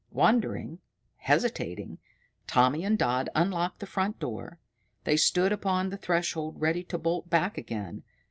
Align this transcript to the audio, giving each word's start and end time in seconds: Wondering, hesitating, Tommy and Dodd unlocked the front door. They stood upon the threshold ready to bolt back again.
Wondering, 0.11 0.79
hesitating, 1.17 1.99
Tommy 2.47 2.83
and 2.83 2.97
Dodd 2.97 3.29
unlocked 3.35 3.81
the 3.81 3.85
front 3.85 4.17
door. 4.19 4.57
They 5.03 5.15
stood 5.15 5.51
upon 5.51 5.91
the 5.91 5.97
threshold 5.97 6.59
ready 6.59 6.83
to 6.85 6.97
bolt 6.97 7.29
back 7.29 7.55
again. 7.55 8.01